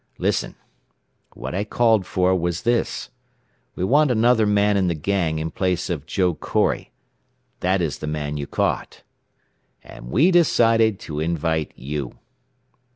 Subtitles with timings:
[0.17, 0.55] "Listen.
[1.35, 3.11] What I called for was this:
[3.75, 6.91] We want another man in the gang in place of Joe Corry
[7.59, 9.03] that is the man you caught.
[9.83, 12.15] "And we decided to invite you."